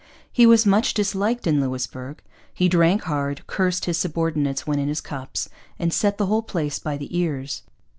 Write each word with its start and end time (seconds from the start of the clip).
He 0.31 0.47
was 0.47 0.65
much 0.65 0.95
disliked 0.95 1.45
in 1.45 1.61
Louisbourg. 1.61 2.23
He 2.51 2.67
drank 2.67 3.03
hard, 3.03 3.45
cursed 3.45 3.85
his 3.85 3.99
subordinates 3.99 4.65
when 4.65 4.79
in 4.79 4.87
his 4.87 4.99
cups, 4.99 5.47
and 5.77 5.93
set 5.93 6.17
the 6.17 6.25
whole 6.25 6.41
place 6.41 6.79
by 6.79 6.97
the 6.97 7.15
ears. 7.15 7.61